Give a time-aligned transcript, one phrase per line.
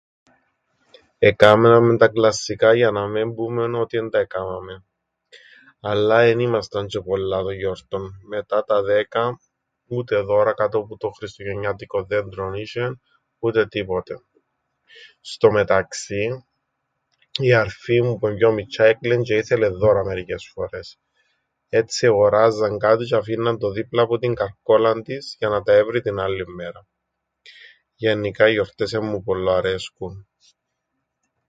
[1.23, 4.85] Εκάμναμεν τα κλασσικά για να μεν πούμεν ότι εν τα εκάμαμεν,
[5.79, 8.11] αλλά εν ήμασταν τζ̆αι πολλά των γιορτών.
[8.27, 9.39] Μετά τα δέκα,
[9.87, 12.99] ούτε δώρα κάτω που το χριστουγεννιάτικον δέντρον είσ̆εν,
[13.39, 14.15] ούτε τίποτε.
[15.21, 16.43] Στο μεταξύν,
[17.39, 20.99] η αρφή μου που εν' πιο μιτσ̆ιά έκλαιεν τζ̆αι ήθελεν δώρα μερικές φορές,
[21.69, 26.01] έτσι εγοράζαν κάτι τζ̆ι αφήνναν το δίπλα που την καρκόλαν της, για να τα έβρει
[26.01, 26.87] την άλλην μέραν.
[27.95, 30.25] Γεννικά οι γιορτές εν μου πολλοαρέσκουν.